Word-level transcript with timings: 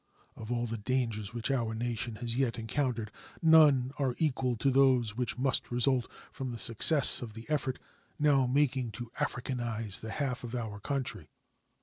Of 0.35 0.51
all 0.51 0.65
the 0.65 0.79
dangers 0.79 1.31
which 1.31 1.51
our 1.51 1.75
nation 1.75 2.15
has 2.15 2.35
yet 2.35 2.57
encountered, 2.57 3.11
none 3.39 3.93
are 3.99 4.15
equal 4.17 4.55
to 4.55 4.71
those 4.71 5.15
which 5.15 5.37
must 5.37 5.69
result 5.69 6.11
from 6.31 6.49
the 6.49 6.57
success 6.57 7.21
of 7.21 7.35
the 7.35 7.47
effort 7.51 7.77
now 8.17 8.47
making 8.47 8.93
to 8.93 9.11
Africanize 9.19 9.99
the 9.99 10.09
half 10.13 10.43
of 10.43 10.55
our 10.55 10.79
country. 10.79 11.29